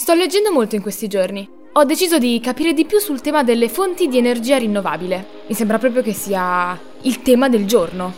Sto 0.00 0.14
leggendo 0.14 0.50
molto 0.50 0.76
in 0.76 0.80
questi 0.80 1.08
giorni. 1.08 1.46
Ho 1.72 1.84
deciso 1.84 2.16
di 2.16 2.40
capire 2.42 2.72
di 2.72 2.86
più 2.86 2.98
sul 2.98 3.20
tema 3.20 3.42
delle 3.42 3.68
fonti 3.68 4.08
di 4.08 4.16
energia 4.16 4.56
rinnovabile. 4.56 5.42
Mi 5.46 5.54
sembra 5.54 5.76
proprio 5.76 6.00
che 6.00 6.14
sia 6.14 6.76
il 7.02 7.20
tema 7.20 7.50
del 7.50 7.66
giorno. 7.66 8.14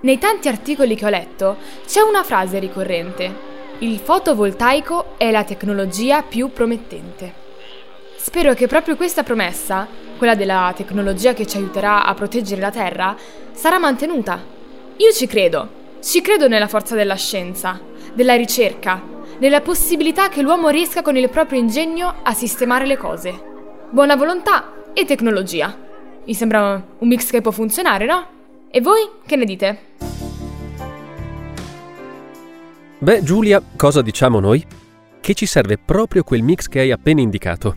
Nei 0.00 0.18
tanti 0.18 0.48
articoli 0.48 0.94
che 0.94 1.06
ho 1.06 1.08
letto 1.08 1.56
c'è 1.86 2.02
una 2.02 2.22
frase 2.22 2.58
ricorrente. 2.58 3.34
Il 3.78 3.98
fotovoltaico 3.98 5.14
è 5.16 5.30
la 5.30 5.42
tecnologia 5.42 6.20
più 6.20 6.52
promettente. 6.52 7.32
Spero 8.18 8.52
che 8.52 8.66
proprio 8.66 8.94
questa 8.94 9.22
promessa, 9.22 9.88
quella 10.18 10.34
della 10.34 10.70
tecnologia 10.76 11.32
che 11.32 11.46
ci 11.46 11.56
aiuterà 11.56 12.04
a 12.04 12.12
proteggere 12.12 12.60
la 12.60 12.70
Terra, 12.70 13.16
sarà 13.52 13.78
mantenuta. 13.78 14.38
Io 14.98 15.12
ci 15.12 15.26
credo. 15.26 15.84
Ci 16.02 16.20
credo 16.20 16.46
nella 16.46 16.68
forza 16.68 16.94
della 16.94 17.16
scienza, 17.16 17.80
della 18.12 18.34
ricerca, 18.34 19.15
nella 19.38 19.60
possibilità 19.60 20.28
che 20.28 20.42
l'uomo 20.42 20.68
riesca 20.68 21.02
con 21.02 21.16
il 21.16 21.28
proprio 21.28 21.58
ingegno 21.58 22.14
a 22.22 22.32
sistemare 22.32 22.86
le 22.86 22.96
cose. 22.96 23.34
Buona 23.90 24.16
volontà 24.16 24.72
e 24.92 25.04
tecnologia. 25.04 25.76
Mi 26.24 26.34
sembra 26.34 26.82
un 26.98 27.08
mix 27.08 27.30
che 27.30 27.40
può 27.40 27.50
funzionare, 27.50 28.06
no? 28.06 28.26
E 28.70 28.80
voi 28.80 29.08
che 29.24 29.36
ne 29.36 29.44
dite? 29.44 29.78
Beh, 32.98 33.22
Giulia, 33.22 33.62
cosa 33.76 34.02
diciamo 34.02 34.40
noi? 34.40 34.64
Che 35.20 35.34
ci 35.34 35.46
serve 35.46 35.78
proprio 35.78 36.22
quel 36.22 36.42
mix 36.42 36.66
che 36.66 36.80
hai 36.80 36.90
appena 36.90 37.20
indicato. 37.20 37.76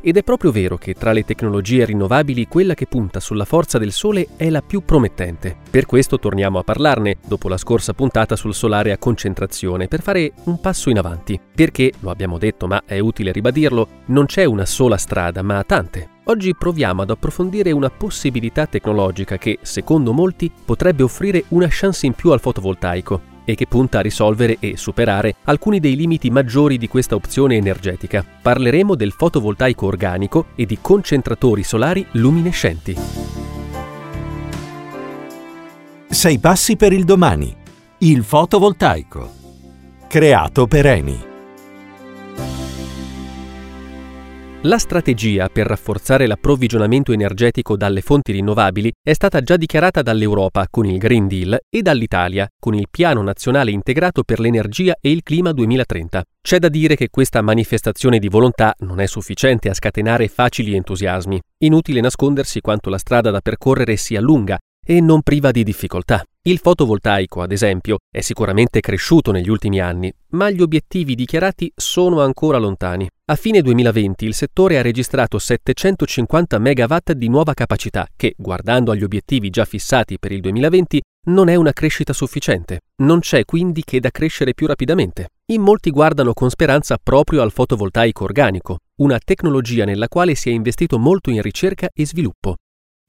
Ed 0.00 0.16
è 0.16 0.22
proprio 0.22 0.50
vero 0.50 0.78
che 0.78 0.94
tra 0.94 1.12
le 1.12 1.24
tecnologie 1.24 1.84
rinnovabili 1.84 2.46
quella 2.46 2.74
che 2.74 2.86
punta 2.86 3.20
sulla 3.20 3.44
forza 3.44 3.78
del 3.78 3.92
sole 3.92 4.28
è 4.36 4.48
la 4.48 4.62
più 4.62 4.82
promettente. 4.82 5.56
Per 5.70 5.84
questo 5.86 6.18
torniamo 6.18 6.58
a 6.58 6.62
parlarne, 6.62 7.16
dopo 7.26 7.48
la 7.48 7.58
scorsa 7.58 7.92
puntata 7.92 8.34
sul 8.34 8.54
solare 8.54 8.92
a 8.92 8.98
concentrazione, 8.98 9.88
per 9.88 10.00
fare 10.00 10.32
un 10.44 10.60
passo 10.60 10.90
in 10.90 10.98
avanti. 10.98 11.38
Perché, 11.54 11.92
lo 12.00 12.10
abbiamo 12.10 12.38
detto 12.38 12.66
ma 12.66 12.82
è 12.86 12.98
utile 12.98 13.32
ribadirlo, 13.32 13.88
non 14.06 14.26
c'è 14.26 14.44
una 14.44 14.64
sola 14.64 14.96
strada, 14.96 15.42
ma 15.42 15.62
tante. 15.64 16.18
Oggi 16.24 16.54
proviamo 16.54 17.02
ad 17.02 17.10
approfondire 17.10 17.72
una 17.72 17.90
possibilità 17.90 18.66
tecnologica 18.66 19.36
che, 19.36 19.58
secondo 19.62 20.12
molti, 20.12 20.50
potrebbe 20.64 21.02
offrire 21.02 21.44
una 21.48 21.66
chance 21.68 22.06
in 22.06 22.12
più 22.12 22.30
al 22.30 22.40
fotovoltaico 22.40 23.29
e 23.44 23.54
che 23.54 23.66
punta 23.66 23.98
a 23.98 24.02
risolvere 24.02 24.56
e 24.60 24.76
superare 24.76 25.36
alcuni 25.44 25.80
dei 25.80 25.96
limiti 25.96 26.30
maggiori 26.30 26.78
di 26.78 26.88
questa 26.88 27.14
opzione 27.14 27.56
energetica. 27.56 28.24
Parleremo 28.42 28.94
del 28.94 29.12
fotovoltaico 29.12 29.86
organico 29.86 30.46
e 30.54 30.66
di 30.66 30.78
concentratori 30.80 31.62
solari 31.62 32.06
luminescenti. 32.12 32.96
Sei 36.08 36.38
passi 36.38 36.76
per 36.76 36.92
il 36.92 37.04
domani. 37.04 37.56
Il 37.98 38.24
fotovoltaico. 38.24 39.30
Creato 40.08 40.66
per 40.66 40.86
Eni. 40.86 41.29
La 44.64 44.76
strategia 44.76 45.48
per 45.48 45.66
rafforzare 45.66 46.26
l'approvvigionamento 46.26 47.12
energetico 47.12 47.78
dalle 47.78 48.02
fonti 48.02 48.32
rinnovabili 48.32 48.92
è 49.02 49.14
stata 49.14 49.40
già 49.40 49.56
dichiarata 49.56 50.02
dall'Europa 50.02 50.66
con 50.70 50.84
il 50.84 50.98
Green 50.98 51.26
Deal 51.28 51.58
e 51.70 51.80
dall'Italia 51.80 52.46
con 52.58 52.74
il 52.74 52.88
Piano 52.90 53.22
Nazionale 53.22 53.70
Integrato 53.70 54.22
per 54.22 54.38
l'Energia 54.38 54.98
e 55.00 55.12
il 55.12 55.22
Clima 55.22 55.52
2030. 55.52 56.22
C'è 56.42 56.58
da 56.58 56.68
dire 56.68 56.94
che 56.94 57.08
questa 57.08 57.40
manifestazione 57.40 58.18
di 58.18 58.28
volontà 58.28 58.74
non 58.80 59.00
è 59.00 59.06
sufficiente 59.06 59.70
a 59.70 59.74
scatenare 59.74 60.28
facili 60.28 60.74
entusiasmi. 60.74 61.40
Inutile 61.64 62.02
nascondersi 62.02 62.60
quanto 62.60 62.90
la 62.90 62.98
strada 62.98 63.30
da 63.30 63.40
percorrere 63.40 63.96
sia 63.96 64.20
lunga 64.20 64.58
e 64.84 65.00
non 65.00 65.22
priva 65.22 65.52
di 65.52 65.62
difficoltà. 65.62 66.22
Il 66.42 66.58
fotovoltaico, 66.58 67.42
ad 67.42 67.52
esempio, 67.52 67.98
è 68.10 68.20
sicuramente 68.20 68.80
cresciuto 68.80 69.30
negli 69.30 69.48
ultimi 69.48 69.80
anni, 69.80 70.12
ma 70.30 70.50
gli 70.50 70.60
obiettivi 70.60 71.14
dichiarati 71.14 71.70
sono 71.76 72.22
ancora 72.22 72.58
lontani. 72.58 73.08
A 73.30 73.36
fine 73.36 73.62
2020 73.62 74.24
il 74.24 74.34
settore 74.34 74.76
ha 74.76 74.82
registrato 74.82 75.38
750 75.38 76.58
MW 76.58 76.96
di 77.14 77.28
nuova 77.28 77.54
capacità, 77.54 78.08
che, 78.16 78.34
guardando 78.36 78.90
agli 78.90 79.04
obiettivi 79.04 79.50
già 79.50 79.64
fissati 79.64 80.18
per 80.18 80.32
il 80.32 80.40
2020, 80.40 81.00
non 81.28 81.48
è 81.48 81.54
una 81.54 81.72
crescita 81.72 82.12
sufficiente. 82.12 82.80
Non 83.04 83.20
c'è 83.20 83.44
quindi 83.44 83.84
che 83.84 84.00
da 84.00 84.10
crescere 84.10 84.52
più 84.52 84.66
rapidamente. 84.66 85.28
In 85.52 85.62
molti 85.62 85.90
guardano 85.90 86.32
con 86.32 86.50
speranza 86.50 86.98
proprio 87.00 87.42
al 87.42 87.52
fotovoltaico 87.52 88.24
organico, 88.24 88.78
una 89.00 89.20
tecnologia 89.24 89.84
nella 89.84 90.08
quale 90.08 90.34
si 90.34 90.50
è 90.50 90.52
investito 90.52 90.98
molto 90.98 91.30
in 91.30 91.40
ricerca 91.40 91.88
e 91.94 92.04
sviluppo. 92.04 92.56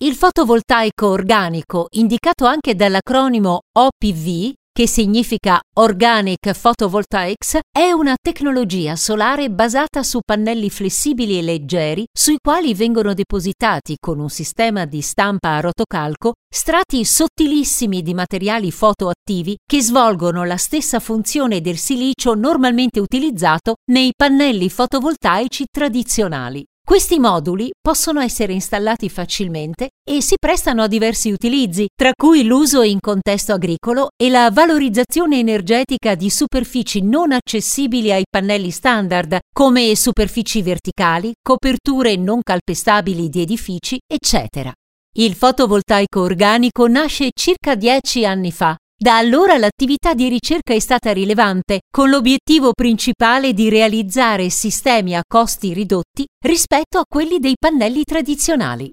Il 0.04 0.14
fotovoltaico 0.14 1.08
organico, 1.08 1.88
indicato 1.94 2.46
anche 2.46 2.76
dall'acronimo 2.76 3.62
OPV, 3.72 4.54
che 4.74 4.88
significa 4.88 5.60
Organic 5.76 6.58
Photovoltaics, 6.60 7.60
è 7.72 7.92
una 7.92 8.16
tecnologia 8.22 8.96
solare 8.96 9.50
basata 9.50 10.02
su 10.02 10.20
pannelli 10.26 10.70
flessibili 10.70 11.38
e 11.38 11.42
leggeri 11.42 12.06
sui 12.12 12.38
quali 12.42 12.74
vengono 12.74 13.14
depositati 13.14 13.98
con 14.00 14.20
un 14.20 14.30
sistema 14.30 14.86
di 14.86 15.02
stampa 15.02 15.56
a 15.56 15.60
rotocalco 15.60 16.34
strati 16.50 17.04
sottilissimi 17.04 18.02
di 18.02 18.14
materiali 18.14 18.72
fotoattivi 18.72 19.58
che 19.66 19.82
svolgono 19.82 20.46
la 20.46 20.58
stessa 20.58 21.00
funzione 21.00 21.60
del 21.60 21.78
silicio 21.78 22.34
normalmente 22.34 23.00
utilizzato 23.00 23.76
nei 23.92 24.12
pannelli 24.16 24.70
fotovoltaici 24.70 25.66
tradizionali. 25.70 26.66
Questi 26.92 27.20
moduli 27.20 27.72
possono 27.80 28.20
essere 28.20 28.52
installati 28.52 29.08
facilmente 29.08 29.92
e 30.06 30.22
si 30.22 30.36
prestano 30.38 30.82
a 30.82 30.88
diversi 30.88 31.32
utilizzi, 31.32 31.88
tra 31.96 32.12
cui 32.14 32.44
l'uso 32.44 32.82
in 32.82 33.00
contesto 33.00 33.54
agricolo 33.54 34.10
e 34.22 34.30
la 34.30 34.52
valorizzazione 34.52 35.40
energetica 35.40 36.16
di 36.16 36.30
superfici 36.30 37.02
non 37.02 37.32
accessibili 37.32 38.12
ai 38.12 38.26
pannelli 38.30 38.72
standard, 38.72 39.38
come 39.56 39.96
superfici 39.96 40.62
verticali, 40.62 41.32
coperture 41.42 42.18
non 42.18 42.42
calpestabili 42.44 43.30
di 43.30 43.40
edifici, 43.40 43.98
eccetera. 44.06 44.74
Il 45.16 45.36
fotovoltaico 45.36 46.20
organico 46.20 46.88
nasce 46.88 47.30
circa 47.34 47.76
dieci 47.76 48.26
anni 48.26 48.52
fa 48.52 48.76
da 49.02 49.18
allora 49.18 49.58
l'attività 49.58 50.14
di 50.14 50.30
ricerca 50.30 50.76
è 50.76 50.80
stata 50.80 51.12
rilevante, 51.12 51.80
con 51.90 52.12
l'obiettivo 52.12 52.72
principale 52.72 53.52
di 53.52 53.68
realizzare 53.68 54.52
sistemi 54.52 55.16
a 55.16 55.24
costi 55.28 55.74
ridotti 55.74 56.24
rispetto 56.46 57.00
a 57.00 57.06
quelli 57.10 57.40
dei 57.40 57.56
pannelli 57.60 58.04
tradizionali. 58.04 58.92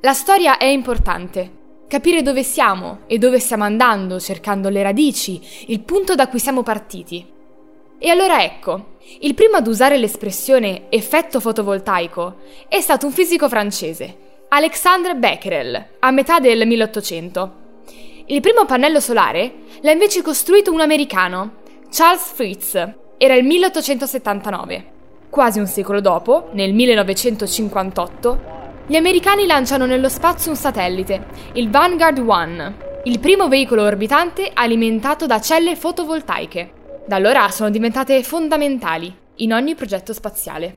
La 0.00 0.14
storia 0.14 0.56
è 0.56 0.64
importante. 0.64 1.82
Capire 1.88 2.22
dove 2.22 2.42
siamo 2.42 3.00
e 3.06 3.18
dove 3.18 3.38
stiamo 3.38 3.64
andando, 3.64 4.18
cercando 4.18 4.70
le 4.70 4.82
radici, 4.82 5.42
il 5.66 5.80
punto 5.80 6.14
da 6.14 6.28
cui 6.28 6.38
siamo 6.38 6.62
partiti. 6.62 7.22
E 7.98 8.08
allora 8.08 8.42
ecco, 8.42 8.96
il 9.20 9.34
primo 9.34 9.56
ad 9.58 9.66
usare 9.66 9.98
l'espressione 9.98 10.86
effetto 10.88 11.38
fotovoltaico 11.38 12.36
è 12.66 12.80
stato 12.80 13.04
un 13.04 13.12
fisico 13.12 13.46
francese, 13.46 14.23
Alexandre 14.56 15.16
Becquerel, 15.16 15.84
a 15.98 16.12
metà 16.12 16.38
del 16.38 16.64
1800. 16.64 17.52
Il 18.26 18.40
primo 18.40 18.64
pannello 18.66 19.00
solare 19.00 19.52
l'ha 19.80 19.90
invece 19.90 20.22
costruito 20.22 20.70
un 20.72 20.78
americano, 20.78 21.54
Charles 21.90 22.32
Fritz, 22.32 22.74
era 23.18 23.34
il 23.34 23.42
1879. 23.42 24.92
Quasi 25.28 25.58
un 25.58 25.66
secolo 25.66 26.00
dopo, 26.00 26.50
nel 26.52 26.72
1958, 26.72 28.40
gli 28.86 28.94
americani 28.94 29.44
lanciano 29.44 29.86
nello 29.86 30.08
spazio 30.08 30.52
un 30.52 30.56
satellite, 30.56 31.26
il 31.54 31.68
Vanguard 31.68 32.18
1, 32.18 32.74
il 33.06 33.18
primo 33.18 33.48
veicolo 33.48 33.82
orbitante 33.82 34.52
alimentato 34.54 35.26
da 35.26 35.40
celle 35.40 35.74
fotovoltaiche. 35.74 37.02
Da 37.08 37.16
allora 37.16 37.50
sono 37.50 37.70
diventate 37.70 38.22
fondamentali 38.22 39.12
in 39.38 39.52
ogni 39.52 39.74
progetto 39.74 40.12
spaziale. 40.12 40.76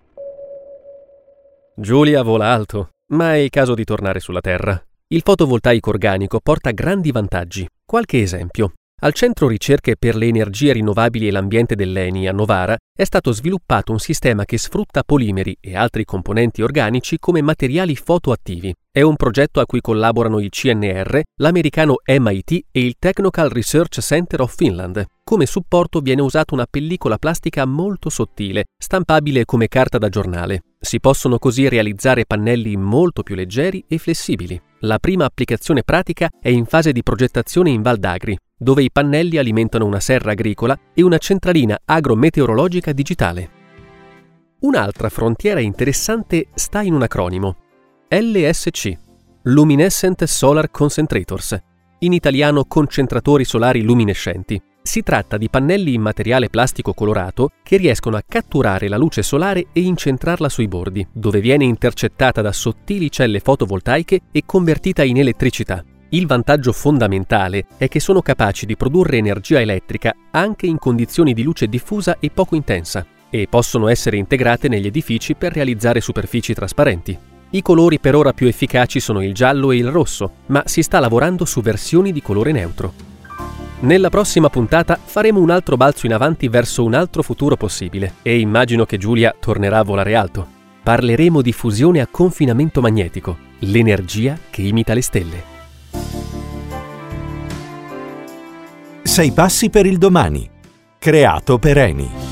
Giulia 1.75 2.23
vola 2.23 2.51
alto 2.51 2.89
ma 3.09 3.33
è 3.33 3.37
il 3.37 3.49
caso 3.49 3.73
di 3.73 3.83
tornare 3.83 4.19
sulla 4.19 4.41
Terra. 4.41 4.81
Il 5.07 5.21
fotovoltaico 5.21 5.89
organico 5.89 6.39
porta 6.41 6.71
grandi 6.71 7.11
vantaggi. 7.11 7.67
Qualche 7.85 8.21
esempio. 8.21 8.73
Al 9.01 9.13
Centro 9.13 9.47
Ricerche 9.47 9.95
per 9.95 10.15
le 10.15 10.25
Energie 10.25 10.73
Rinnovabili 10.73 11.27
e 11.27 11.31
l'Ambiente 11.31 11.75
dell'ENI 11.75 12.27
a 12.27 12.31
Novara 12.31 12.75
è 12.97 13.03
stato 13.03 13.31
sviluppato 13.31 13.91
un 13.91 13.99
sistema 13.99 14.43
che 14.43 14.57
sfrutta 14.57 15.03
polimeri 15.03 15.55
e 15.61 15.75
altri 15.75 16.03
componenti 16.03 16.63
organici 16.63 17.19
come 17.19 17.41
materiali 17.41 17.95
fotoattivi. 17.95 18.73
È 18.97 19.01
un 19.03 19.15
progetto 19.15 19.59
a 19.59 19.67
cui 19.67 19.79
collaborano 19.79 20.39
il 20.39 20.49
CNR, 20.49 21.21
l'americano 21.35 21.97
MIT 22.03 22.65
e 22.71 22.83
il 22.83 22.95
Technical 22.97 23.47
Research 23.47 23.99
Center 23.99 24.41
of 24.41 24.55
Finland. 24.55 25.05
Come 25.23 25.45
supporto 25.45 25.99
viene 25.99 26.23
usata 26.23 26.55
una 26.55 26.65
pellicola 26.67 27.19
plastica 27.19 27.63
molto 27.65 28.09
sottile, 28.09 28.63
stampabile 28.75 29.45
come 29.45 29.67
carta 29.67 29.99
da 29.99 30.09
giornale. 30.09 30.63
Si 30.79 30.99
possono 30.99 31.37
così 31.37 31.69
realizzare 31.69 32.25
pannelli 32.25 32.75
molto 32.75 33.21
più 33.21 33.35
leggeri 33.35 33.85
e 33.87 33.99
flessibili. 33.99 34.59
La 34.79 34.97
prima 34.97 35.25
applicazione 35.25 35.83
pratica 35.83 36.29
è 36.41 36.49
in 36.49 36.65
fase 36.65 36.91
di 36.91 37.03
progettazione 37.03 37.69
in 37.69 37.83
Val 37.83 37.99
d'Agri, 37.99 38.35
dove 38.57 38.81
i 38.81 38.89
pannelli 38.91 39.37
alimentano 39.37 39.85
una 39.85 39.99
serra 39.99 40.31
agricola 40.31 40.75
e 40.95 41.03
una 41.03 41.19
centralina 41.19 41.77
agrometeorologica 41.85 42.93
digitale. 42.93 43.49
Un'altra 44.61 45.09
frontiera 45.09 45.59
interessante 45.59 46.47
sta 46.55 46.81
in 46.81 46.95
un 46.95 47.03
acronimo, 47.03 47.57
LSC, 48.09 48.97
Luminescent 49.43 50.23
Solar 50.23 50.71
Concentrators, 50.71 51.57
in 51.99 52.13
italiano 52.13 52.63
concentratori 52.63 53.43
solari 53.43 53.81
luminescenti. 53.81 54.61
Si 54.81 55.03
tratta 55.03 55.35
di 55.35 55.49
pannelli 55.49 55.93
in 55.93 55.99
materiale 55.99 56.47
plastico 56.49 56.93
colorato 56.93 57.51
che 57.63 57.75
riescono 57.75 58.15
a 58.15 58.23
catturare 58.25 58.87
la 58.87 58.95
luce 58.95 59.23
solare 59.23 59.67
e 59.73 59.81
incentrarla 59.81 60.47
sui 60.47 60.69
bordi, 60.69 61.05
dove 61.11 61.41
viene 61.41 61.65
intercettata 61.65 62.41
da 62.41 62.53
sottili 62.53 63.11
celle 63.11 63.41
fotovoltaiche 63.41 64.21
e 64.31 64.43
convertita 64.45 65.03
in 65.03 65.17
elettricità. 65.17 65.83
Il 66.07 66.27
vantaggio 66.27 66.71
fondamentale 66.71 67.65
è 67.75 67.89
che 67.89 67.99
sono 67.99 68.21
capaci 68.21 68.65
di 68.65 68.77
produrre 68.77 69.17
energia 69.17 69.59
elettrica 69.59 70.15
anche 70.31 70.65
in 70.65 70.77
condizioni 70.77 71.33
di 71.33 71.43
luce 71.43 71.67
diffusa 71.67 72.19
e 72.21 72.31
poco 72.33 72.55
intensa 72.55 73.05
e 73.29 73.47
possono 73.49 73.89
essere 73.89 74.15
integrate 74.15 74.69
negli 74.69 74.85
edifici 74.85 75.35
per 75.35 75.51
realizzare 75.51 75.99
superfici 75.99 76.53
trasparenti. 76.53 77.35
I 77.49 77.61
colori 77.61 77.97
per 77.99 78.13
ora 78.13 78.33
più 78.33 78.47
efficaci 78.47 78.99
sono 78.99 79.23
il 79.23 79.33
giallo 79.33 79.71
e 79.71 79.77
il 79.77 79.87
rosso, 79.87 80.31
ma 80.47 80.63
si 80.65 80.81
sta 80.81 80.99
lavorando 80.99 81.45
su 81.45 81.61
versioni 81.61 82.11
di 82.11 82.21
colore 82.21 82.51
neutro. 82.51 82.93
Nella 83.79 84.09
prossima 84.09 84.49
puntata 84.49 84.99
faremo 85.01 85.39
un 85.39 85.49
altro 85.49 85.77
balzo 85.77 86.07
in 86.07 86.13
avanti 86.13 86.49
verso 86.49 86.83
un 86.83 86.93
altro 86.93 87.21
futuro 87.21 87.55
possibile 87.55 88.15
e 88.21 88.39
immagino 88.39 88.85
che 88.85 88.97
Giulia 88.97 89.33
tornerà 89.39 89.77
a 89.77 89.83
volare 89.83 90.15
alto. 90.15 90.55
Parleremo 90.83 91.41
di 91.41 91.53
fusione 91.53 92.01
a 92.01 92.07
confinamento 92.09 92.81
magnetico, 92.81 93.37
l'energia 93.59 94.37
che 94.49 94.63
imita 94.63 94.93
le 94.93 95.01
stelle. 95.01 95.43
Sei 99.03 99.31
passi 99.31 99.69
per 99.69 99.85
il 99.85 99.97
domani. 99.97 100.49
Creato 100.97 101.59
per 101.59 101.77
Eni. 101.77 102.26